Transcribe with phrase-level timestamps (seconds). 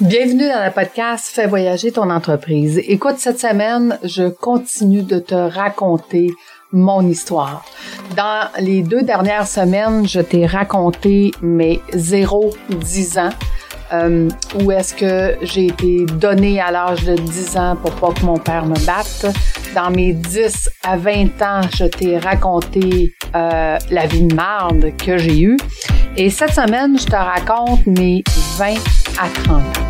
[0.00, 2.80] Bienvenue dans le podcast Fais voyager ton entreprise.
[2.86, 6.30] Écoute, cette semaine, je continue de te raconter
[6.72, 7.66] mon histoire.
[8.16, 13.28] Dans les deux dernières semaines, je t'ai raconté mes 0-10 ans.
[13.92, 14.30] Euh,
[14.62, 18.38] où est-ce que j'ai été donnée à l'âge de 10 ans pour pas que mon
[18.38, 19.26] père me batte.
[19.74, 25.18] Dans mes 10 à 20 ans, je t'ai raconté euh, la vie de marde que
[25.18, 25.58] j'ai eue.
[26.16, 28.24] Et cette semaine, je te raconte mes
[28.56, 28.74] 20
[29.20, 29.89] à 30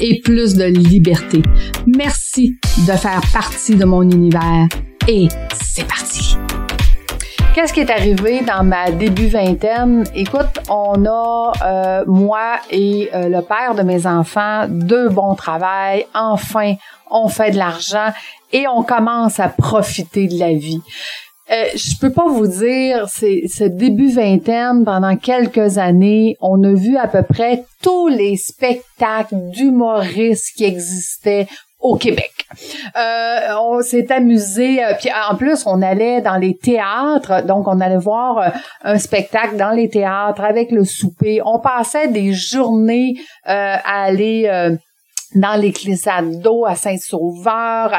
[0.00, 1.42] et plus de liberté.
[1.86, 4.66] Merci de faire partie de mon univers
[5.08, 6.36] et c'est parti.
[7.54, 10.04] Qu'est-ce qui est arrivé dans ma début vingtaine?
[10.14, 16.06] Écoute, on a, euh, moi et euh, le père de mes enfants, deux bons travails.
[16.14, 16.74] Enfin,
[17.10, 18.12] on fait de l'argent
[18.52, 20.80] et on commence à profiter de la vie.
[21.50, 26.72] Euh, je peux pas vous dire, c'est ce début vingtaine, pendant quelques années, on a
[26.72, 31.48] vu à peu près tous les spectacles d'humoristes qui existaient
[31.80, 32.32] au Québec.
[32.96, 37.80] Euh, on s'est amusé, euh, puis en plus on allait dans les théâtres, donc on
[37.80, 38.48] allait voir euh,
[38.82, 41.40] un spectacle dans les théâtres avec le souper.
[41.44, 43.14] On passait des journées
[43.44, 44.76] à aller
[45.34, 45.60] dans
[46.40, 47.92] d'eau à Saint-Sauveur.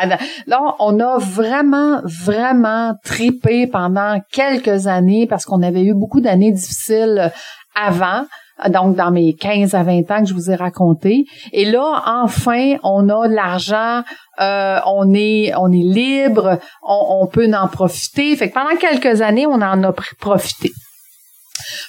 [0.48, 6.52] Là, on a vraiment, vraiment tripé pendant quelques années parce qu'on avait eu beaucoup d'années
[6.52, 7.32] difficiles
[7.76, 8.26] avant
[8.70, 11.26] donc dans mes 15 à 20 ans que je vous ai raconté.
[11.52, 14.04] Et là, enfin, on a de l'argent,
[14.40, 18.36] euh, on est on est libre, on, peut en profiter.
[18.36, 20.72] Fait que pendant quelques années, on en a profité.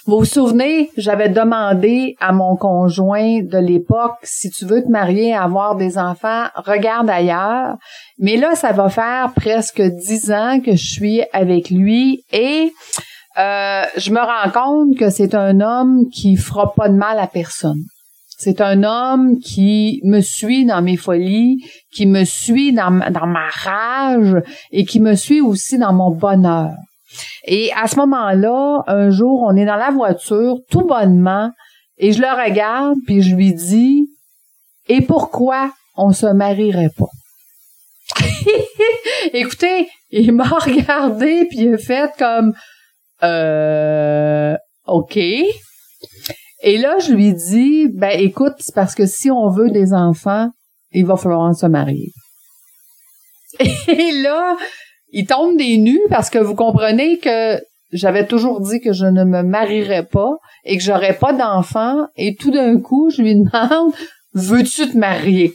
[0.05, 5.29] Vous vous souvenez, j'avais demandé à mon conjoint de l'époque, si tu veux te marier
[5.29, 7.75] et avoir des enfants, regarde ailleurs.
[8.19, 12.71] Mais là, ça va faire presque dix ans que je suis avec lui et
[13.37, 17.27] euh, je me rends compte que c'est un homme qui fera pas de mal à
[17.27, 17.81] personne.
[18.37, 23.47] C'est un homme qui me suit dans mes folies, qui me suit dans, dans ma
[23.47, 24.35] rage
[24.71, 26.73] et qui me suit aussi dans mon bonheur.
[27.45, 31.51] Et à ce moment-là, un jour, on est dans la voiture, tout bonnement,
[31.97, 34.09] et je le regarde, puis je lui dis,
[34.87, 38.25] et pourquoi on se marierait pas?
[39.33, 42.53] Écoutez, il m'a regardé, puis il a fait comme,
[43.23, 44.55] euh,
[44.87, 45.17] OK.
[46.65, 50.49] Et là, je lui dis, ben écoute, c'est parce que si on veut des enfants,
[50.91, 52.11] il va falloir se marier.
[53.59, 54.55] Et là,
[55.13, 59.23] il tombe des nues parce que vous comprenez que j'avais toujours dit que je ne
[59.23, 62.07] me marierais pas et que j'aurais pas d'enfants.
[62.17, 63.93] Et tout d'un coup, je lui demande,
[64.33, 65.53] veux-tu te marier?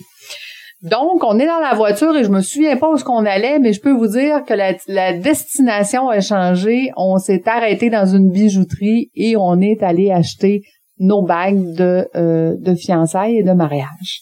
[0.83, 3.59] Donc, on est dans la voiture et je me souviens pas où ce qu'on allait,
[3.59, 6.93] mais je peux vous dire que la, destination a changé.
[6.97, 10.63] On s'est arrêté dans une bijouterie et on est allé acheter
[11.01, 14.21] nos bagues de, euh, de fiançailles et de mariage.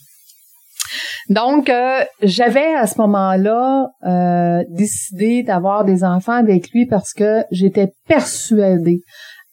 [1.28, 7.42] Donc, euh, j'avais à ce moment-là euh, décidé d'avoir des enfants avec lui parce que
[7.50, 9.00] j'étais persuadée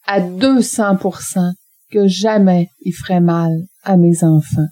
[0.06, 1.52] à 200%
[1.90, 3.52] que jamais il ferait mal
[3.84, 4.66] à mes enfants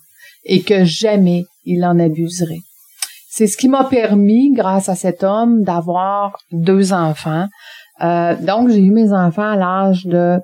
[0.44, 2.61] et que jamais il en abuserait.
[3.28, 7.47] C'est ce qui m'a permis, grâce à cet homme, d'avoir deux enfants.
[8.03, 10.38] Euh, donc, j'ai eu mes enfants à l'âge de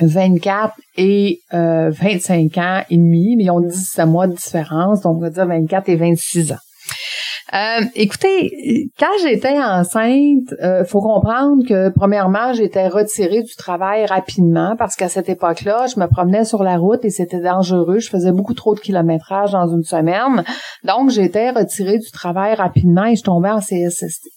[0.00, 5.16] 24 et euh, 25 ans et demi, mais ils ont 17 mois de différence, donc
[5.16, 6.58] on va dire 24 et 26 ans.
[7.52, 14.74] Euh, écoutez, quand j'étais enceinte, euh, faut comprendre que premièrement, j'étais retirée du travail rapidement
[14.76, 18.00] parce qu'à cette époque-là, je me promenais sur la route et c'était dangereux.
[18.00, 20.42] Je faisais beaucoup trop de kilométrage dans une semaine.
[20.82, 24.30] Donc, j'étais retirée du travail rapidement et je tombais en CSST.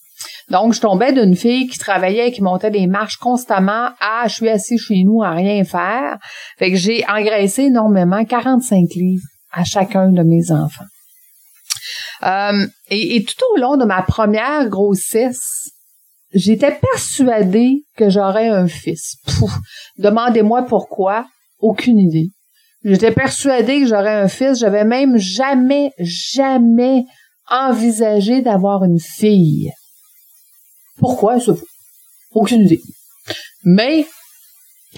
[0.49, 4.35] Donc, je tombais d'une fille qui travaillait et qui montait des marches constamment à je
[4.35, 6.17] suis assis chez nous à rien faire.
[6.57, 10.85] Fait que j'ai engraissé énormément, 45 livres à chacun de mes enfants.
[12.23, 15.69] Euh, et, tout au long de ma première grossesse,
[16.33, 19.17] j'étais persuadée que j'aurais un fils.
[19.97, 21.27] Demandez-moi pourquoi,
[21.59, 22.29] aucune idée.
[22.83, 24.59] J'étais persuadée que j'aurais un fils.
[24.59, 27.03] J'avais même jamais, jamais
[27.49, 29.71] envisagé d'avoir une fille.
[30.97, 31.37] Pourquoi?
[32.31, 32.81] Aucune idée.
[33.63, 34.07] Mais,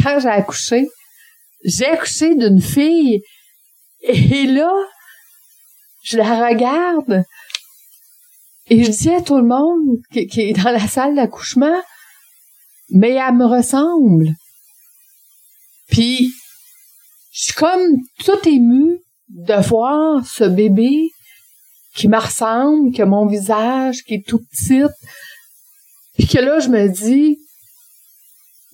[0.02, 0.88] quand j'ai accouché,
[1.64, 3.22] j'ai accouché d'une fille
[4.02, 4.72] et là,
[6.04, 7.24] je la regarde
[8.68, 11.82] Et je dis à tout le monde qui, qui est dans la salle d'accouchement,
[12.92, 14.36] mais elle me ressemble.
[15.90, 16.32] Puis,
[17.32, 19.00] je suis comme tout émue
[19.30, 21.10] de voir ce bébé
[21.96, 24.84] qui me ressemble, qui a mon visage, qui est tout petit.
[26.20, 27.40] Puis que là, je me dis,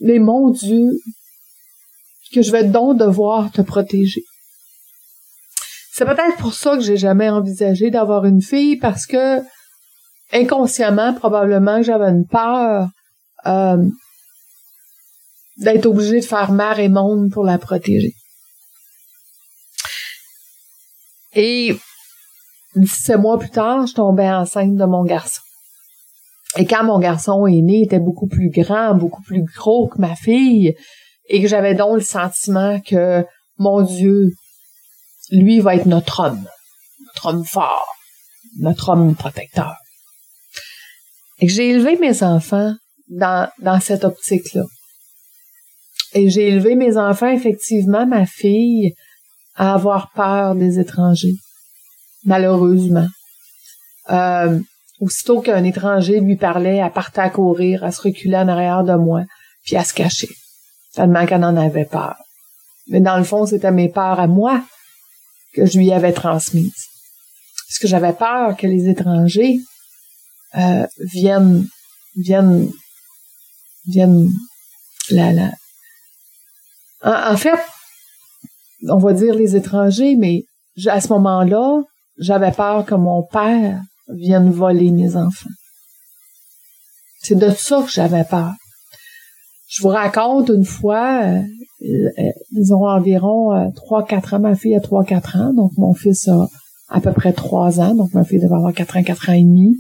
[0.02, 0.90] mais mon Dieu,
[2.36, 4.24] que je vais donc devoir te protéger.
[5.94, 9.42] C'est peut-être pour ça que j'ai jamais envisagé d'avoir une fille parce que
[10.34, 12.90] inconsciemment, probablement, j'avais une peur
[13.46, 13.86] euh,
[15.58, 18.14] d'être obligée de faire mère et monde pour la protéger.
[21.34, 21.78] Et
[22.76, 25.45] 17 mois plus tard, je tombais enceinte de mon garçon.
[26.58, 30.00] Et quand mon garçon est né, il était beaucoup plus grand, beaucoup plus gros que
[30.00, 30.74] ma fille,
[31.28, 33.26] et que j'avais donc le sentiment que,
[33.58, 34.32] mon Dieu,
[35.32, 36.46] lui va être notre homme,
[37.06, 37.88] notre homme fort,
[38.60, 39.76] notre homme protecteur.
[41.40, 42.74] Et que j'ai élevé mes enfants
[43.10, 44.64] dans, dans cette optique-là.
[46.14, 48.94] Et j'ai élevé mes enfants, effectivement, ma fille,
[49.56, 51.36] à avoir peur des étrangers,
[52.24, 53.08] malheureusement.
[54.12, 54.60] Euh,
[55.00, 58.96] aussitôt qu'un étranger lui parlait, elle partait à courir, à se reculer en arrière de
[58.96, 59.24] moi,
[59.64, 60.30] puis à se cacher,
[60.94, 62.16] tellement qu'elle en avait peur.
[62.88, 64.64] Mais dans le fond, c'était mes peurs à moi
[65.54, 66.86] que je lui avais transmises.
[67.68, 69.58] Parce que j'avais peur que les étrangers
[70.56, 71.68] euh, viennent,
[72.16, 72.70] viennent,
[73.88, 74.30] viennent,
[75.10, 75.52] la, la.
[77.04, 77.60] en fait,
[78.88, 80.44] on va dire les étrangers, mais
[80.88, 81.82] à ce moment-là,
[82.18, 85.50] j'avais peur que mon père vienne voler mes enfants.
[87.22, 88.54] C'est de ça que j'avais peur.
[89.68, 91.42] Je vous raconte une fois, euh,
[91.82, 95.72] euh, ils ont environ euh, trois, quatre ans, ma fille a trois, quatre ans, donc
[95.78, 96.48] mon fils a
[96.88, 99.44] à peu près trois ans, donc ma fille devait avoir quatre ans, quatre ans et
[99.44, 99.76] demi.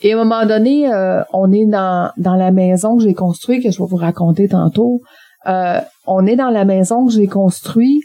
[0.00, 0.86] Et à un moment donné,
[1.32, 5.00] on est dans, dans la maison que j'ai construite, que je vais vous raconter tantôt.
[5.46, 8.02] Euh, on est dans la maison que j'ai construite.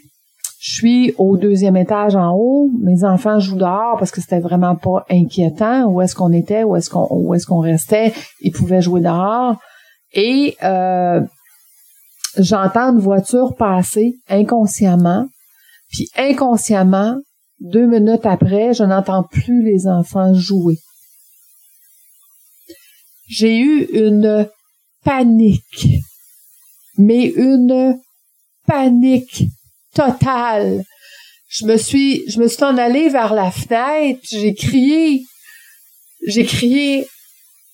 [0.60, 2.70] Je suis au deuxième étage en haut.
[2.80, 5.86] Mes enfants jouent dehors parce que c'était vraiment pas inquiétant.
[5.86, 8.12] Où est-ce qu'on était, où est-ce qu'on où est-ce qu'on restait?
[8.40, 9.56] Ils pouvaient jouer dehors.
[10.12, 11.22] Et euh,
[12.36, 15.26] j'entends une voiture passer inconsciemment.
[15.90, 17.16] Puis inconsciemment,
[17.60, 20.76] deux minutes après, je n'entends plus les enfants jouer.
[23.28, 24.48] J'ai eu une
[25.04, 26.02] panique
[27.00, 27.98] mais une
[28.66, 29.44] panique
[29.94, 30.84] totale.
[31.48, 35.22] Je me suis, je me suis en allée vers la fenêtre, j'ai crié,
[36.26, 37.08] j'ai crié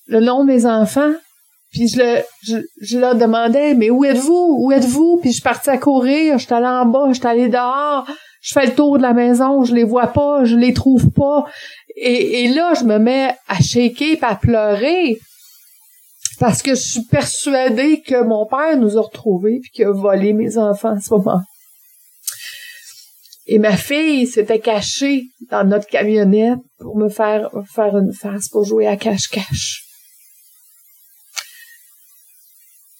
[0.07, 1.13] le nom de mes enfants,
[1.71, 4.57] puis je, le, je, leur demandais, mais où êtes-vous?
[4.59, 5.19] Où êtes-vous?
[5.21, 8.07] Puis je partais à courir, je suis allée en bas, je suis allée dehors,
[8.41, 11.45] je fais le tour de la maison, je les vois pas, je les trouve pas.
[11.97, 15.19] Et, là, je me mets à shaker et à pleurer
[16.39, 20.33] parce que je suis persuadée que mon père nous a retrouvés puis qu'il a volé
[20.33, 21.41] mes enfants à ce moment.
[23.47, 28.65] Et ma fille s'était cachée dans notre camionnette pour me faire faire une face pour
[28.65, 29.85] jouer à cache-cache.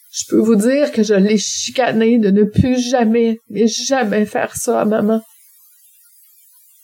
[0.09, 4.55] Je peux vous dire que je l'ai chicanée de ne plus jamais, mais jamais faire
[4.55, 5.21] ça à maman.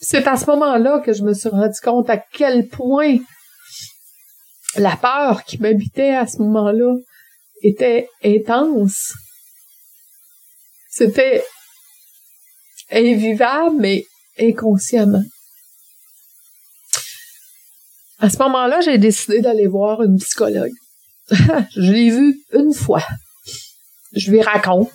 [0.01, 3.17] C'est à ce moment-là que je me suis rendu compte à quel point
[4.75, 6.95] la peur qui m'habitait à ce moment-là
[7.63, 9.13] était intense.
[10.89, 11.43] C'était
[12.93, 14.03] invivable, mais
[14.39, 15.23] inconsciemment.
[18.19, 20.71] À ce moment-là, j'ai décidé d'aller voir une psychologue.
[21.29, 23.03] je l'ai vue une fois.
[24.15, 24.91] Je lui raconte.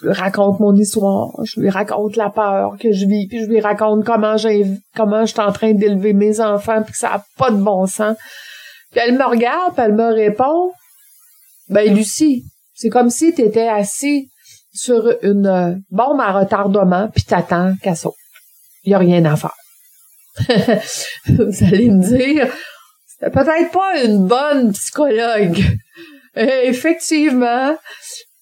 [0.00, 1.30] Je lui raconte mon histoire.
[1.44, 3.26] Je lui raconte la peur que je vis.
[3.28, 6.98] Puis je lui raconte comment j'ai, je suis en train d'élever mes enfants puis que
[6.98, 8.16] ça n'a pas de bon sens.
[8.92, 10.70] Puis elle me regarde, puis elle me répond,
[11.68, 14.28] ben Lucie, c'est comme si tu étais assis
[14.74, 18.14] sur une euh, bombe à retardement, puis t'attends qu'elle saute.
[18.82, 19.54] Il a rien à faire.
[21.26, 22.52] Vous allez me dire,
[23.06, 25.62] c'était peut-être pas une bonne psychologue.
[26.36, 27.76] Et effectivement,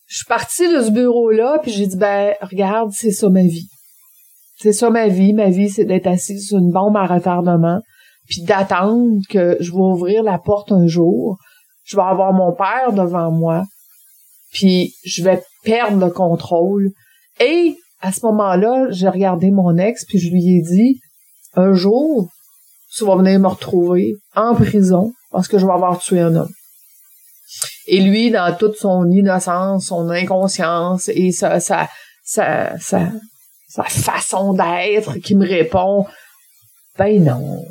[0.07, 3.69] je suis partie de ce bureau-là, puis j'ai dit, ben, regarde, c'est ça ma vie.
[4.59, 5.35] C'est ça ma vie.
[5.35, 7.81] Ma vie, c'est d'être assise sur une bombe à retardement,
[8.27, 11.37] puis d'attendre que je vais ouvrir la porte un jour,
[11.85, 13.65] je vais avoir mon père devant moi,
[14.53, 16.91] puis je vais perdre le contrôle.
[17.41, 21.01] Et à ce moment-là, j'ai regardé mon ex, puis je lui ai dit,
[21.55, 22.29] un jour,
[22.95, 26.53] tu vas venir me retrouver en prison parce que je vais avoir tué un homme.
[27.87, 31.89] Et lui, dans toute son innocence, son inconscience et sa, sa,
[32.25, 33.11] sa, sa,
[33.69, 36.07] sa façon d'être, qui me répond,
[36.99, 37.65] ben non,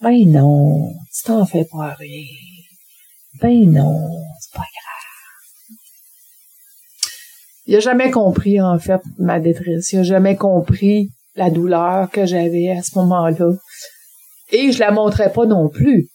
[0.00, 2.26] Ben non, tu t'en fais pas rien.
[3.40, 4.08] Ben non,
[7.70, 9.92] Il a jamais compris, en fait, ma détresse.
[9.92, 13.52] Il a jamais compris la douleur que j'avais à ce moment-là.
[14.50, 16.08] Et je la montrais pas non plus.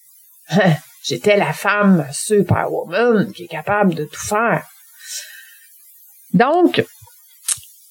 [1.06, 4.68] J'étais la femme superwoman qui est capable de tout faire.
[6.34, 6.84] Donc,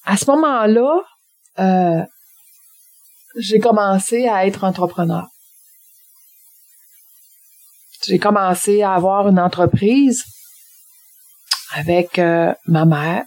[0.03, 1.01] à ce moment-là,
[1.57, 2.03] euh,
[3.35, 5.25] j'ai commencé à être entrepreneur.
[8.05, 10.23] J'ai commencé à avoir une entreprise
[11.73, 13.25] avec euh, ma mère.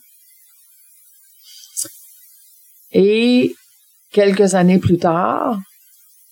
[2.92, 3.54] Et
[4.12, 5.58] quelques années plus tard,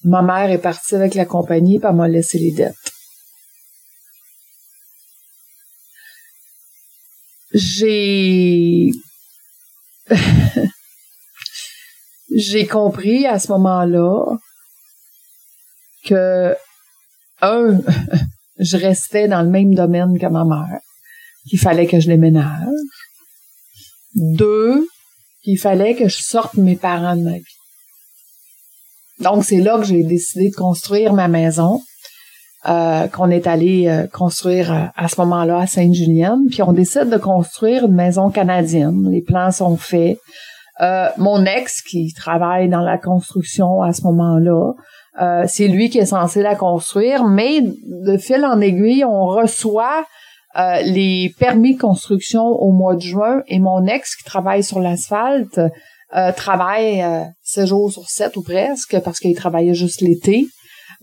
[0.04, 2.75] ma mère est partie avec la compagnie et m'a laissé les dettes.
[7.52, 8.90] J'ai
[12.34, 14.36] j'ai compris à ce moment-là
[16.04, 16.54] que
[17.40, 17.80] un
[18.58, 20.80] je restais dans le même domaine que ma mère,
[21.48, 22.68] qu'il fallait que je déménage.
[24.14, 24.86] Deux,
[25.46, 27.44] qu'il fallait que je sorte mes parents de ma vie.
[29.20, 31.80] Donc, c'est là que j'ai décidé de construire ma maison,
[32.68, 36.46] euh, qu'on est allé euh, construire euh, à ce moment-là à Sainte-Julienne.
[36.50, 39.08] Puis on décide de construire une maison canadienne.
[39.08, 40.18] Les plans sont faits.
[41.16, 44.72] mon ex, qui travaille dans la construction à ce moment-là,
[45.46, 50.04] c'est lui qui est censé la construire, mais de fil en aiguille, on reçoit
[50.58, 55.60] euh, les permis construction au mois de juin et mon ex qui travaille sur l'asphalte
[56.14, 60.46] euh, travaille euh, 7 jours sur 7 ou presque parce qu'il travaillait juste l'été.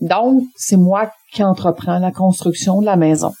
[0.00, 3.32] Donc, c'est moi qui entreprends la construction de la maison.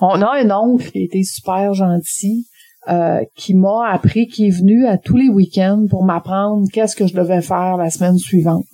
[0.00, 2.46] On a un oncle qui était super gentil,
[2.88, 7.06] euh, qui m'a appris, qui est venu à tous les week-ends pour m'apprendre qu'est-ce que
[7.06, 8.64] je devais faire la semaine suivante.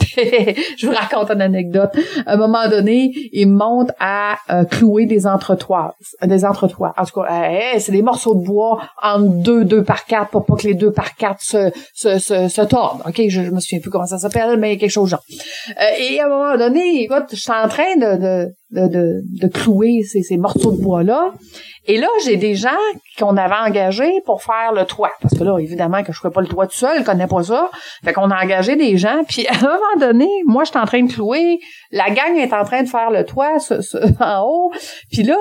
[0.76, 1.90] je vous raconte une anecdote.
[2.26, 6.92] À un moment donné, il monte à euh, clouer des entretoises, des entretoises.
[6.96, 10.56] En tout cas, c'est des morceaux de bois en deux, deux par quatre pour pas
[10.56, 13.02] que les deux par quatre se, se, se, se tordent.
[13.06, 15.22] Ok, je, je me souviens plus comment ça s'appelle, mais quelque chose genre.
[15.68, 19.48] Euh, et à un moment donné, écoute, je suis en train de, de, de, de,
[19.48, 21.32] clouer ces, ces morceaux de bois là.
[21.86, 22.68] Et là, j'ai des gens
[23.18, 25.12] qu'on avait engagés pour faire le toit.
[25.22, 27.42] Parce que là, évidemment, que je ferais pas le toit tout seul, je connais pas
[27.42, 27.70] ça.
[28.04, 29.22] Fait qu'on a engagé des gens.
[29.28, 31.58] Puis à un moment donné, moi, je suis en train de clouer.
[31.90, 33.56] La gang est en train de faire le toit
[34.20, 34.72] en haut.
[35.10, 35.38] Puis là,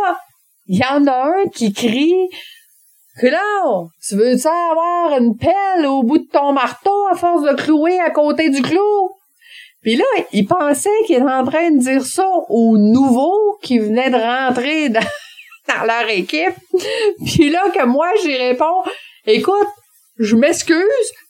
[0.68, 2.30] il y en a un qui crie
[3.28, 8.00] là, tu veux-tu avoir une pelle au bout de ton marteau à force de clouer
[8.00, 9.10] à côté du clou?
[9.82, 14.10] Puis là, il pensait qu'il était en train de dire ça aux nouveaux qui venaient
[14.10, 15.00] de rentrer dans,
[15.88, 16.56] leur équipe.
[17.26, 18.84] Puis là, que moi, j'y réponds,
[19.26, 19.68] écoute,
[20.18, 20.76] je m'excuse,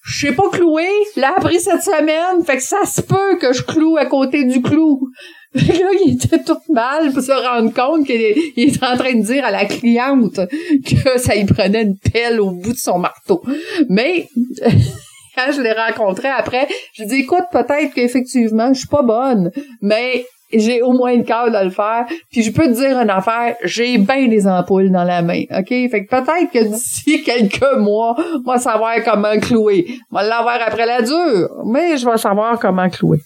[0.03, 3.62] je sais pas clouer, l'a appris cette semaine, fait que ça se peut que je
[3.62, 5.10] cloue à côté du clou.
[5.56, 8.15] Fait là, il était tout mal pour se rendre compte qu'il
[8.56, 10.39] est en train de dire à la cliente
[10.86, 13.41] que ça y prenait une pelle au bout de son marteau.
[13.89, 14.27] Mais
[15.51, 20.81] je l'ai rencontré après, je lui écoute, peut-être qu'effectivement, je suis pas bonne, mais j'ai
[20.81, 22.05] au moins le cœur de le faire.
[22.31, 25.67] Puis je peux te dire une affaire, j'ai bien des ampoules dans la main, OK?
[25.67, 29.86] Fait que peut-être que d'ici quelques mois, moi savoir comment clouer.
[29.88, 33.19] Je vais l'avoir après la dure, mais je vais savoir comment clouer.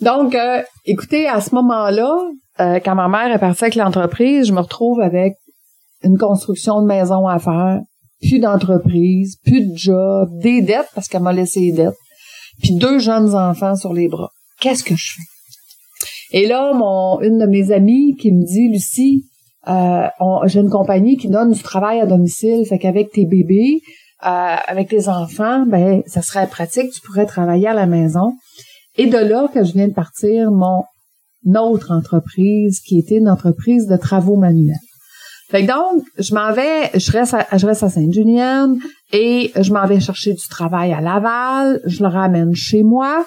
[0.00, 2.14] Donc, euh, écoutez, à ce moment-là,
[2.60, 5.34] euh, quand ma mère est partie avec l'entreprise, je me retrouve avec
[6.04, 7.80] une construction de maison à faire,
[8.20, 11.96] plus d'entreprise, plus de job, des dettes parce qu'elle m'a laissé des dettes,
[12.60, 14.30] puis deux jeunes enfants sur les bras.
[14.60, 15.22] Qu'est-ce que je fais?
[16.38, 19.24] Et là, mon, une de mes amies qui me dit, Lucie,
[19.68, 20.06] euh,
[20.46, 23.80] j'ai une compagnie qui donne du travail à domicile, fait qu'avec tes bébés,
[24.24, 28.32] euh, avec tes enfants, ben ça serait pratique, tu pourrais travailler à la maison.
[28.96, 30.82] Et de là que je viens de partir mon
[31.54, 34.74] autre entreprise, qui était une entreprise de travaux manuels.
[35.50, 38.78] Fait que donc, je m'en vais, je reste à, je reste à Sainte-Julienne
[39.12, 43.24] et je m'en vais chercher du travail à Laval, je le ramène chez moi.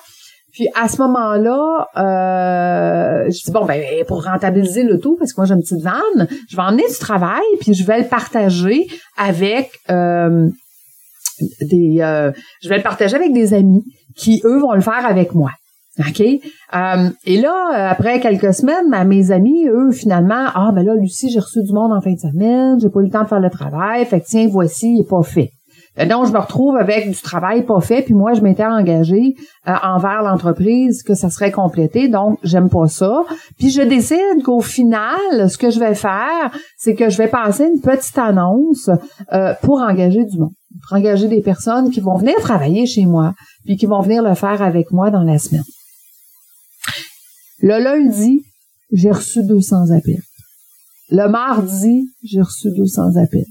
[0.54, 5.40] Puis à ce moment-là, euh, je dis bon ben pour rentabiliser le tout parce que
[5.40, 8.86] moi j'ai une petite vanne, je vais emmener du travail puis je vais le partager
[9.18, 10.50] avec euh,
[11.62, 13.84] des, euh, je vais le partager avec des amis
[14.16, 15.52] qui eux vont le faire avec moi.
[16.00, 16.22] OK?
[16.22, 21.40] Euh, et là, après quelques semaines, mes amis, eux, finalement, ah ben là, Lucie, j'ai
[21.40, 23.50] reçu du monde en fin de semaine, j'ai pas eu le temps de faire le
[23.50, 25.52] travail, fait que tiens, voici, il est pas fait.
[26.00, 29.36] Euh, donc, je me retrouve avec du travail pas fait, puis moi, je m'étais engagée
[29.68, 33.24] euh, envers l'entreprise que ça serait complété, donc j'aime pas ça.
[33.58, 37.66] Puis je décide qu'au final, ce que je vais faire, c'est que je vais passer
[37.66, 38.90] une petite annonce
[39.34, 40.54] euh, pour engager du monde,
[40.88, 43.34] pour engager des personnes qui vont venir travailler chez moi,
[43.66, 45.64] puis qui vont venir le faire avec moi dans la semaine.
[47.62, 48.44] Le lundi,
[48.92, 50.24] j'ai reçu 200 appels.
[51.10, 53.46] Le mardi, j'ai reçu 200 appels.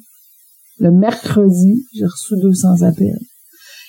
[0.78, 3.20] Le mercredi, j'ai reçu 200 appels.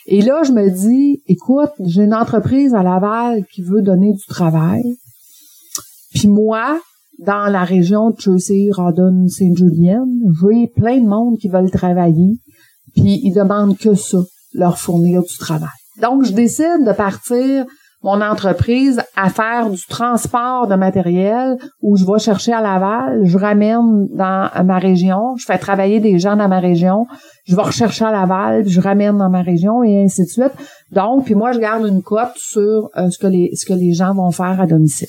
[0.05, 4.25] Et là, je me dis, écoute, j'ai une entreprise à Laval qui veut donner du
[4.27, 4.83] travail.
[6.13, 6.79] Puis moi,
[7.19, 10.05] dans la région de Chelsea, Rodon, Saint-Julien,
[10.41, 12.37] j'ai plein de monde qui veulent travailler.
[12.93, 14.19] Puis ils demandent que ça,
[14.53, 15.69] leur fournir du travail.
[15.99, 17.65] Donc, je décide de partir
[18.03, 23.37] mon entreprise à faire du transport de matériel où je vais chercher à Laval, je
[23.37, 27.05] ramène dans ma région, je fais travailler des gens dans ma région,
[27.45, 30.53] je vais rechercher à Laval, je ramène dans ma région et ainsi de suite.
[30.91, 33.93] Donc, puis moi, je garde une cote sur euh, ce que les ce que les
[33.93, 35.07] gens vont faire à domicile.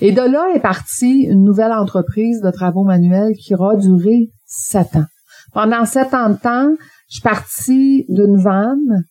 [0.00, 4.96] Et de là est partie une nouvelle entreprise de travaux manuels qui aura duré sept
[4.96, 5.06] ans.
[5.52, 6.70] Pendant sept ans de temps,
[7.08, 9.04] je suis partie d'une vanne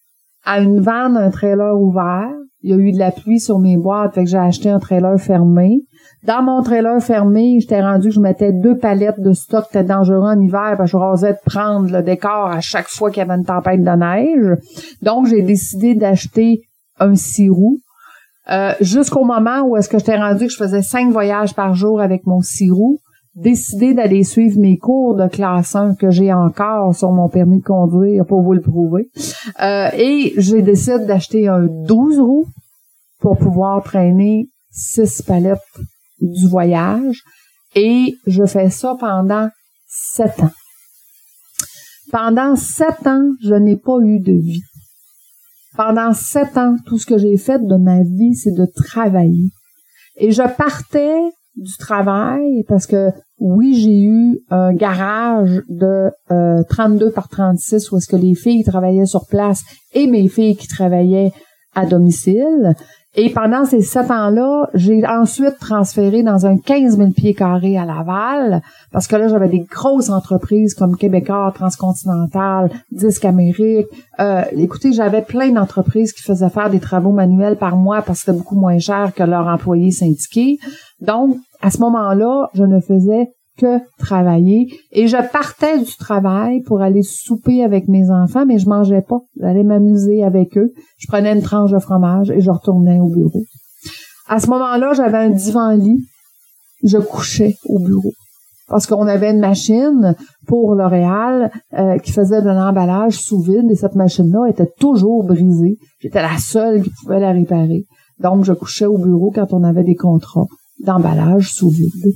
[0.44, 2.34] à une vanne, un trailer ouvert.
[2.63, 4.80] Il y a eu de la pluie sur mes boîtes, fait que j'ai acheté un
[4.80, 5.82] trailer fermé.
[6.24, 10.22] Dans mon trailer fermé, j'étais rendu que je mettais deux palettes de stock, c'était dangereux
[10.22, 13.22] en hiver, parce que je rasais de prendre le décor à chaque fois qu'il y
[13.22, 14.58] avait une tempête de neige.
[15.01, 16.62] Donc, j'ai décidé d'acheter
[17.00, 17.80] un six roues.
[18.51, 22.01] Euh, jusqu'au moment où est-ce que j'étais rendu que je faisais cinq voyages par jour
[22.01, 23.00] avec mon six roues
[23.35, 27.63] décidé d'aller suivre mes cours de classe 1 que j'ai encore sur mon permis de
[27.63, 29.09] conduire pour vous le prouver.
[29.61, 32.47] Euh, et j'ai décidé d'acheter un 12 roues
[33.19, 35.59] pour pouvoir traîner six palettes
[36.19, 37.21] du voyage.
[37.75, 39.50] Et je fais ça pendant
[39.88, 40.51] sept ans.
[42.11, 44.63] Pendant sept ans, je n'ai pas eu de vie.
[45.77, 49.47] Pendant sept ans, tout ce que j'ai fait de ma vie, c'est de travailler.
[50.17, 51.21] Et je partais
[51.55, 56.12] du travail parce que oui, j'ai eu un garage de
[56.70, 60.55] 32 euh, par 36 où est-ce que les filles travaillaient sur place et mes filles
[60.55, 61.31] qui travaillaient
[61.74, 62.75] à domicile.
[63.13, 67.84] Et pendant ces sept ans-là, j'ai ensuite transféré dans un 15 000 pieds carrés à
[67.84, 68.61] Laval,
[68.94, 73.87] parce que là, j'avais des grosses entreprises comme Québécois, Transcontinental, Disque Amérique.
[74.22, 78.25] Euh, écoutez, j'avais plein d'entreprises qui faisaient faire des travaux manuels par mois parce que
[78.27, 80.57] c'était beaucoup moins cher que leurs employés syndiqués.
[81.01, 86.81] Donc, à ce moment-là, je ne faisais que travailler et je partais du travail pour
[86.81, 89.20] aller souper avec mes enfants, mais je mangeais pas.
[89.40, 90.72] J'allais m'amuser avec eux.
[90.98, 93.44] Je prenais une tranche de fromage et je retournais au bureau.
[94.27, 96.05] À ce moment-là, j'avais un divan-lit.
[96.83, 98.11] Je couchais au bureau
[98.68, 100.16] parce qu'on avait une machine
[100.48, 105.77] pour L'Oréal euh, qui faisait de l'emballage sous vide et cette machine-là était toujours brisée.
[106.00, 107.83] J'étais la seule qui pouvait la réparer.
[108.20, 110.48] Donc, je couchais au bureau quand on avait des contrats
[110.85, 112.13] d'emballage sous vide.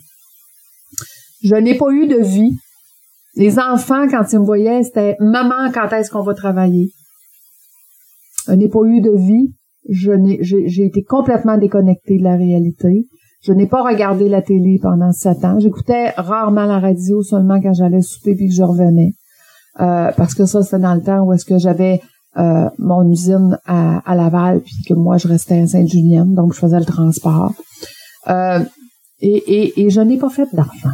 [1.43, 2.57] Je n'ai pas eu de vie.
[3.35, 6.89] Les enfants, quand ils me voyaient, c'était maman, quand est-ce qu'on va travailler?
[8.47, 9.53] Je n'ai pas eu de vie.
[9.87, 13.05] Je n'ai, j'ai été complètement déconnectée de la réalité.
[13.43, 15.59] Je n'ai pas regardé la télé pendant sept ans.
[15.59, 19.11] J'écoutais rarement la radio, seulement quand j'allais souper puis que je revenais.
[19.79, 22.01] Euh, parce que ça, c'était dans le temps où est-ce que j'avais
[22.37, 26.59] euh, mon usine à, à, Laval, puis que moi, je restais à Sainte-Julienne, donc je
[26.59, 27.53] faisais le transport.
[28.27, 28.63] Euh,
[29.19, 30.91] et, et, et je n'ai pas fait d'argent.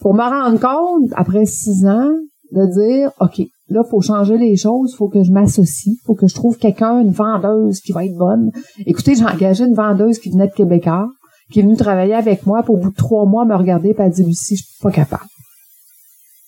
[0.00, 2.10] Pour me rendre compte, après six ans,
[2.52, 6.34] de dire, OK, là, faut changer les choses, faut que je m'associe, faut que je
[6.34, 8.50] trouve quelqu'un, une vendeuse qui va être bonne.
[8.86, 11.08] Écoutez, j'ai engagé une vendeuse qui venait de Québécois,
[11.52, 14.10] qui est venue travailler avec moi, pour au bout de trois mois, me regarder et
[14.10, 15.26] dit, Lucie, je suis pas capable.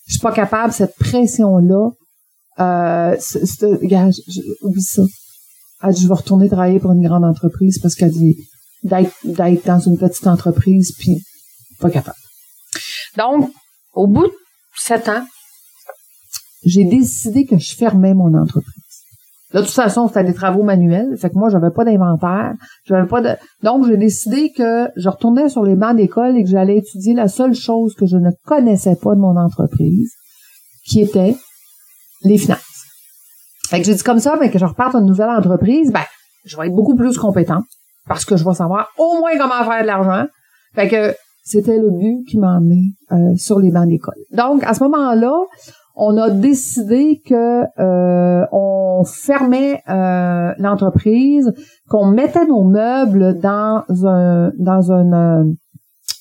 [0.06, 1.90] Je suis pas capable, cette pression-là,
[2.60, 3.16] euh,
[4.62, 5.02] oublie ça.
[5.82, 8.36] Elle dit, je vais retourner travailler pour une grande entreprise parce qu'elle dit,
[8.82, 9.12] d'être,
[9.66, 11.22] dans une petite entreprise, puis
[11.80, 12.16] pas capable.
[13.16, 13.50] Donc,
[13.92, 14.32] au bout de
[14.76, 15.24] sept ans,
[16.64, 18.72] j'ai décidé que je fermais mon entreprise.
[19.52, 23.36] de toute façon, c'était des travaux manuels, fait que moi, j'avais pas d'inventaire, j'avais pas.
[23.62, 27.28] Donc, j'ai décidé que je retournais sur les bancs d'école et que j'allais étudier la
[27.28, 30.12] seule chose que je ne connaissais pas de mon entreprise,
[30.84, 31.36] qui était
[32.22, 32.71] les finances.
[33.72, 36.02] Fait que j'ai dit comme ça, mais que je reparte une nouvelle entreprise, ben,
[36.44, 37.64] je vais être beaucoup plus compétente
[38.06, 40.26] parce que je vais savoir au moins comment faire de l'argent.
[40.74, 42.82] Fait que c'était le but qui m'a emmené
[43.12, 44.18] euh, sur les bancs d'école.
[44.30, 45.34] Donc, à ce moment-là,
[45.96, 51.50] on a décidé que euh, on fermait euh, l'entreprise,
[51.88, 54.50] qu'on mettait nos meubles dans un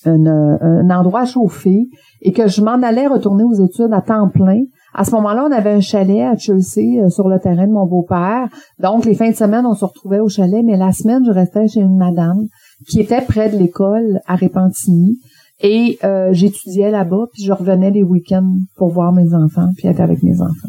[0.04, 1.86] un, un, endroit chauffé
[2.22, 4.62] et que je m'en allais retourner aux études à temps plein.
[4.94, 8.48] À ce moment-là, on avait un chalet à Chelsea sur le terrain de mon beau-père.
[8.78, 11.66] Donc, les fins de semaine, on se retrouvait au chalet, mais la semaine, je restais
[11.68, 12.46] chez une madame
[12.88, 15.18] qui était près de l'école à Repentigny.
[15.60, 20.00] Et euh, j'étudiais là-bas, puis je revenais les week-ends pour voir mes enfants, puis être
[20.00, 20.68] avec mes enfants.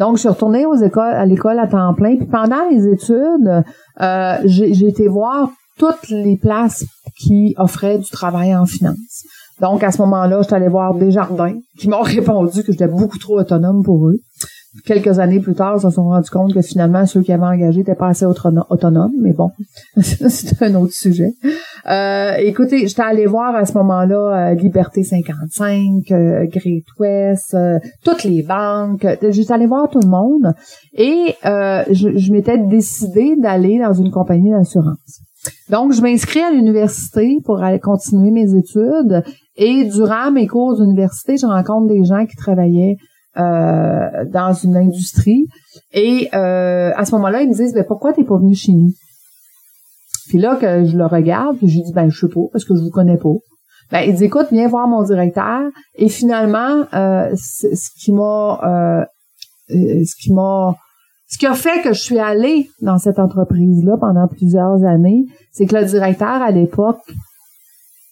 [0.00, 2.16] Donc, je suis retournée aux écoles, à l'école à temps plein.
[2.16, 3.62] Puis pendant mes études,
[4.00, 6.84] euh, j'ai été voir toutes les places
[7.18, 9.24] qui offraient du travail en finance.
[9.60, 13.18] Donc, à ce moment-là, je suis allée voir Desjardins, qui m'ont répondu que j'étais beaucoup
[13.18, 14.20] trop autonome pour eux
[14.86, 17.78] quelques années plus tard, ils se sont rendus compte que finalement, ceux qui avaient engagé
[17.78, 19.50] n'étaient pas assez autonomes, mais bon,
[20.00, 21.32] c'est un autre sujet.
[21.88, 27.78] Euh, écoutez, j'étais allée voir à ce moment-là euh, Liberté 55, euh, Great West, euh,
[28.04, 29.06] toutes les banques.
[29.30, 30.54] J'étais allée voir tout le monde
[30.94, 35.20] et je, je m'étais décidée d'aller dans une compagnie d'assurance.
[35.70, 39.24] Donc, je m'inscris à l'université pour aller continuer mes études
[39.56, 42.96] et durant mes cours d'université, je rencontre des gens qui travaillaient
[43.38, 45.46] euh, dans une industrie.
[45.92, 48.92] Et euh, à ce moment-là, ils me disent ben pourquoi t'es pas venu chez nous?
[50.28, 52.64] Puis là que je le regarde, puis je lui dis ben je sais pas parce
[52.64, 53.34] que je vous connais pas.
[53.90, 55.62] Ben il dit écoute viens voir mon directeur.
[55.94, 59.06] Et finalement euh, ce qui m'a
[59.68, 60.76] ce qui m'a
[61.32, 65.64] ce qui a fait que je suis allée dans cette entreprise-là pendant plusieurs années, c'est
[65.64, 67.00] que le directeur à l'époque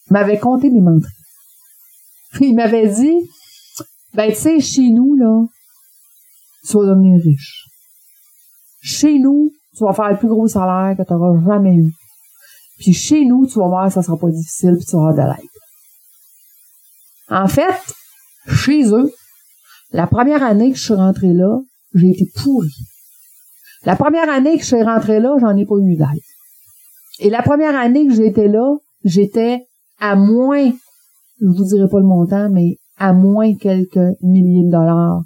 [0.09, 1.11] m'avait compté mes menteries.
[2.39, 3.29] Il m'avait dit
[4.15, 5.45] ben, tu sais, chez nous, là,
[6.67, 7.67] tu vas devenir riche.
[8.81, 11.93] Chez nous, tu vas faire le plus gros salaire que tu auras jamais eu.
[12.79, 15.47] Puis chez nous, tu vas voir, ça sera pas difficile, puis tu vas de l'aide.
[17.29, 17.93] En fait,
[18.47, 19.11] chez eux,
[19.91, 21.59] la première année que je suis rentrée là,
[21.93, 22.73] j'ai été pourrie.
[23.85, 26.07] La première année que je suis rentrée là, j'en ai pas eu d'aide.
[27.19, 29.65] Et la première année que j'étais là, j'étais
[29.99, 30.71] à moins,
[31.39, 35.21] je vous dirai pas le montant, mais à moins quelques milliers de dollars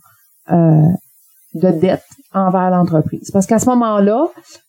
[0.51, 0.87] euh,
[1.53, 3.29] de dette envers l'entreprise.
[3.31, 4.27] Parce qu'à ce moment-là,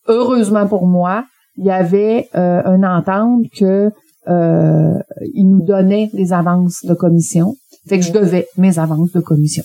[0.09, 1.25] heureusement pour moi,
[1.57, 3.91] il y avait euh, une entente que
[4.29, 4.99] euh,
[5.35, 7.55] il nous donnait des avances de commission.
[7.89, 9.63] Fait que je devais mes avances de commission.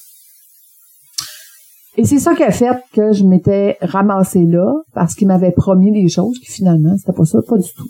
[1.97, 5.91] Et c'est ça qui a fait que je m'étais ramassée là, parce qu'il m'avait promis
[5.91, 7.88] des choses qui finalement, c'était pas ça, pas du tout.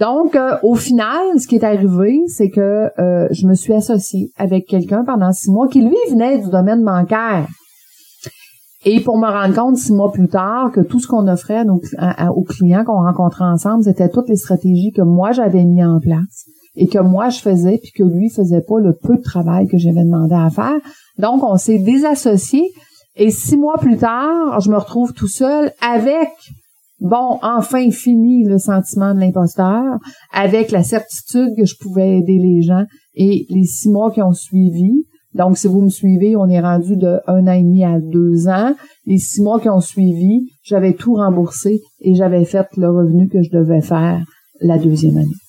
[0.00, 4.30] Donc, euh, au final, ce qui est arrivé, c'est que euh, je me suis associée
[4.36, 7.48] avec quelqu'un pendant six mois qui, lui, venait du domaine bancaire.
[8.84, 12.44] Et pour me rendre compte six mois plus tard que tout ce qu'on offrait aux
[12.44, 16.46] clients qu'on rencontrait ensemble, c'était toutes les stratégies que moi j'avais mis en place
[16.78, 19.78] et que moi je faisais, puis que lui faisait pas le peu de travail que
[19.78, 20.78] j'avais demandé à faire.
[21.18, 22.70] Donc, on s'est désassociés.
[23.16, 26.28] Et six mois plus tard, je me retrouve tout seul avec
[27.00, 29.98] bon, enfin fini le sentiment de l'imposteur,
[30.32, 32.84] avec la certitude que je pouvais aider les gens.
[33.14, 36.96] Et les six mois qui ont suivi, donc si vous me suivez, on est rendu
[36.96, 38.74] de un an et demi à deux ans.
[39.04, 43.42] Les six mois qui ont suivi, j'avais tout remboursé et j'avais fait le revenu que
[43.42, 44.24] je devais faire
[44.60, 45.47] la deuxième année.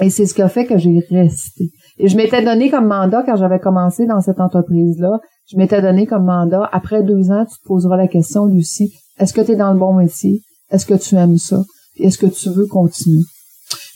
[0.00, 1.70] Et c'est ce qui a fait que j'ai resté.
[1.98, 5.18] Et je m'étais donné comme mandat quand j'avais commencé dans cette entreprise-là,
[5.50, 9.34] je m'étais donné comme mandat, après deux ans, tu te poseras la question, Lucie, est-ce
[9.34, 10.40] que tu es dans le bon métier?
[10.70, 11.62] Est-ce que tu aimes ça?
[11.98, 13.24] Est-ce que tu veux continuer?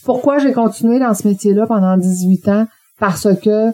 [0.04, 2.66] Pourquoi j'ai continué dans ce métier-là pendant 18 ans?
[2.98, 3.72] Parce que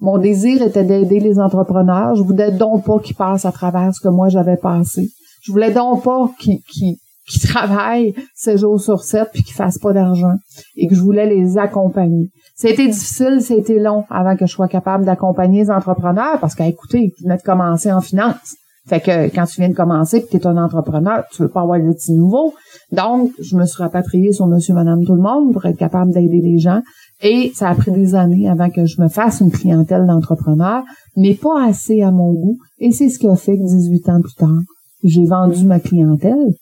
[0.00, 2.16] mon désir était d'aider les entrepreneurs.
[2.16, 5.10] Je voulais donc pas qu'ils passent à travers ce que moi j'avais passé.
[5.42, 6.96] Je voulais donc pas qu'ils
[7.38, 10.34] travaillent 7 jours sur 7 puis qu'ils fassent pas d'argent
[10.76, 12.30] et que je voulais les accompagner.
[12.56, 17.22] C'était difficile, c'était long avant que je sois capable d'accompagner les entrepreneurs parce qu'écoutez, ils
[17.22, 18.56] venaient de commencer en finance.
[18.86, 21.60] Fait que quand tu viens de commencer que tu es un entrepreneur, tu veux pas
[21.60, 22.54] avoir de petits nouveaux.
[22.92, 26.40] Donc, je me suis rapatriée sur monsieur, madame, tout le monde pour être capable d'aider
[26.42, 26.80] les gens.
[27.22, 30.82] Et ça a pris des années avant que je me fasse une clientèle d'entrepreneurs,
[31.16, 32.58] mais pas assez à mon goût.
[32.78, 34.60] Et c'est ce qui a fait que 18 ans plus tard,
[35.04, 36.54] j'ai vendu ma clientèle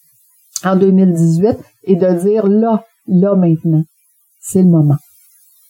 [0.65, 3.83] en 2018 et de dire là, là maintenant,
[4.41, 4.99] c'est le moment.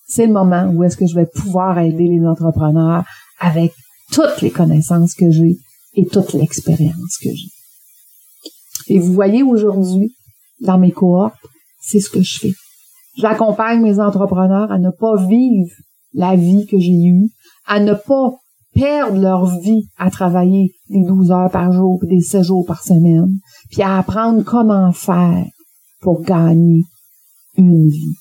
[0.07, 3.05] C'est le moment où est-ce que je vais pouvoir aider les entrepreneurs
[3.39, 3.73] avec
[4.13, 5.57] toutes les connaissances que j'ai
[5.95, 8.95] et toute l'expérience que j'ai.
[8.95, 10.15] Et vous voyez aujourd'hui,
[10.61, 11.35] dans mes cohortes,
[11.81, 12.53] c'est ce que je fais.
[13.19, 15.71] J'accompagne mes entrepreneurs à ne pas vivre
[16.15, 17.29] la vie que j'ai eue,
[17.67, 18.31] à ne pas
[18.79, 23.39] perdre leur vie à travailler des 12 heures par jour, des 16 jours par semaine,
[23.71, 25.45] puis à apprendre comment faire
[26.01, 26.83] pour gagner
[27.57, 28.15] une vie.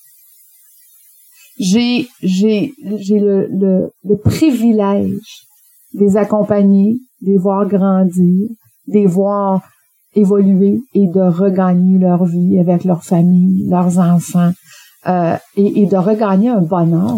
[1.60, 2.08] J'ai,
[2.82, 5.46] le, privilège
[5.94, 8.50] des accompagner les voir grandir,
[8.88, 9.62] les voir
[10.16, 14.52] évoluer et de regagner leur vie avec leur famille, leurs enfants,
[15.08, 17.18] euh, et, de regagner un bonheur,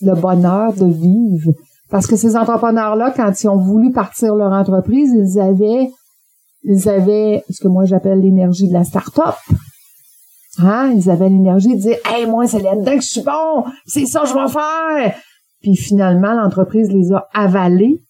[0.00, 1.52] le bonheur de vivre.
[1.90, 5.90] Parce que ces entrepreneurs-là, quand ils ont voulu partir leur entreprise, ils avaient,
[6.62, 9.34] ils avaient ce que moi j'appelle l'énergie de la start-up.
[10.58, 10.92] Hein?
[10.94, 14.20] Ils avaient l'énergie de dire, hey, moi, c'est là-dedans que je suis bon, c'est ça
[14.20, 15.14] que je vais faire.
[15.62, 18.00] Puis finalement, l'entreprise les a avalés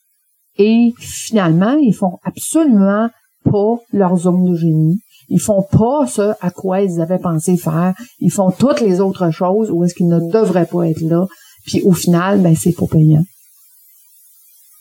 [0.57, 3.09] Et finalement, ils font absolument
[3.45, 5.01] pas leur zone de génie.
[5.29, 7.95] Ils font pas ce à quoi ils avaient pensé faire.
[8.19, 11.27] Ils font toutes les autres choses où est-ce qu'ils ne devraient pas être là.
[11.65, 13.23] Puis au final, ben c'est pas payant.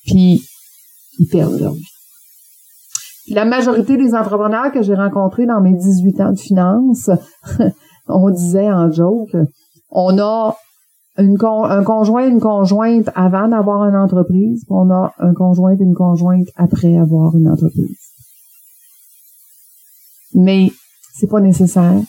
[0.09, 0.41] Puis
[1.19, 1.85] ils perdent leur vie.
[3.29, 7.09] La majorité des entrepreneurs que j'ai rencontrés dans mes 18 ans de finance,
[8.07, 9.35] on disait en joke,
[9.91, 10.55] on a
[11.17, 16.47] un conjoint une conjointe avant d'avoir une entreprise, on a un conjoint et une conjointe
[16.55, 17.97] après avoir une entreprise.
[20.33, 20.71] Mais
[21.13, 22.01] c'est pas nécessaire.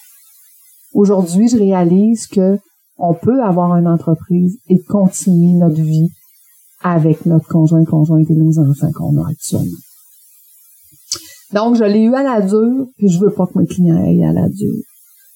[0.94, 2.58] Aujourd'hui, je réalise que
[2.98, 6.10] on peut avoir une entreprise et continuer notre vie
[6.82, 9.78] avec notre conjoint, conjointe et nos enfants qu'on a actuellement.
[11.52, 14.24] Donc, je l'ai eu à la dure, puis je veux pas que mes clients aient
[14.24, 14.82] à la dure.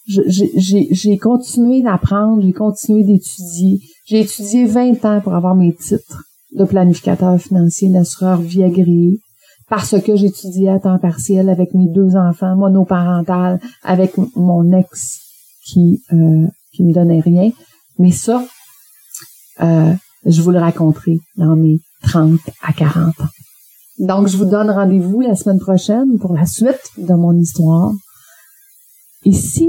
[0.07, 3.81] J'ai continué d'apprendre, j'ai continué d'étudier.
[4.07, 9.19] J'ai étudié 20 ans pour avoir mes titres de planificateur financier, d'assureur vie agréé,
[9.69, 15.19] parce que j'étudiais à temps partiel avec mes deux enfants, monoparental, avec mon ex
[15.67, 17.51] qui euh, qui me donnait rien.
[17.99, 18.45] Mais ça,
[19.63, 19.95] euh,
[20.27, 23.29] je vous le raconterai dans mes 30 à 40 ans.
[23.99, 27.93] Donc, je vous donne rendez-vous la semaine prochaine pour la suite de mon histoire.
[29.25, 29.69] Et si,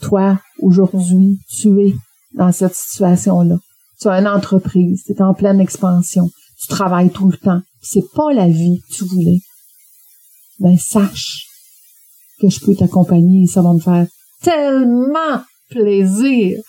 [0.00, 1.94] toi, aujourd'hui, tu es
[2.34, 3.58] dans cette situation-là,
[4.00, 8.08] tu as une entreprise, tu es en pleine expansion, tu travailles tout le temps, c'est
[8.14, 9.40] pas la vie que tu voulais,
[10.60, 11.46] ben sache
[12.40, 14.06] que je peux t'accompagner et ça va me faire
[14.42, 16.60] tellement plaisir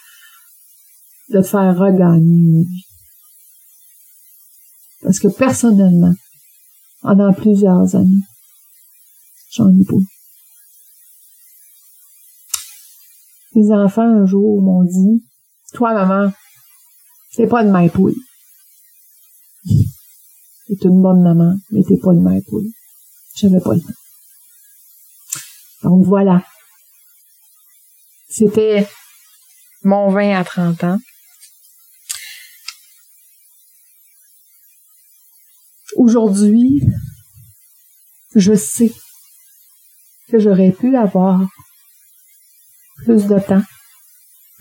[1.29, 2.90] de te faire regagner une vie.
[5.01, 6.13] Parce que personnellement,
[7.01, 8.23] pendant plusieurs années,
[9.51, 9.95] j'en ai pas.
[13.53, 15.25] Les enfants, un jour, m'ont dit,
[15.73, 16.31] toi, maman,
[17.31, 18.15] c'est pas une mère poule.
[20.67, 22.67] T'es une bonne maman, mais t'es pas une mère poule.
[23.35, 23.87] J'avais pas le temps.
[25.83, 26.43] Donc voilà.
[28.29, 28.87] C'était
[29.83, 30.99] mon 20 à 30 ans.
[36.03, 36.81] Aujourd'hui,
[38.33, 38.91] je sais
[40.31, 41.47] que j'aurais pu avoir
[43.05, 43.61] plus de temps,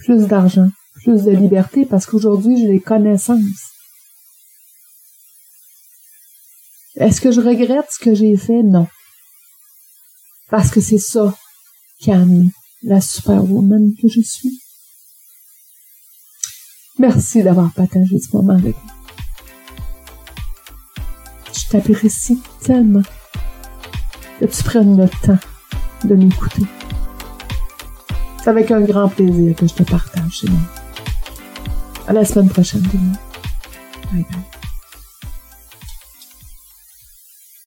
[0.05, 0.69] plus d'argent,
[1.03, 3.71] plus de liberté parce qu'aujourd'hui, j'ai les connaissances.
[6.97, 8.63] Est-ce que je regrette ce que j'ai fait?
[8.63, 8.87] Non.
[10.51, 11.35] Parce que c'est ça
[12.01, 12.51] qui a amené
[12.83, 14.61] la superwoman que je suis.
[16.99, 19.00] Merci d'avoir partagé ce moment avec moi.
[21.71, 23.03] T'apprécie tellement
[24.41, 25.39] que tu prennes le temps
[26.05, 26.63] de m'écouter?
[28.43, 30.45] C'est avec un grand plaisir que je te partage.
[32.09, 32.83] À la semaine prochaine,
[34.13, 34.60] Bye bye.